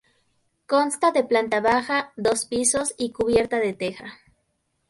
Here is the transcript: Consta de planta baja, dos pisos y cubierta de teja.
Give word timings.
Consta 0.65 1.11
de 1.11 1.23
planta 1.23 1.59
baja, 1.61 2.11
dos 2.17 2.47
pisos 2.47 2.95
y 2.97 3.11
cubierta 3.11 3.59
de 3.59 3.73
teja. 3.73 4.17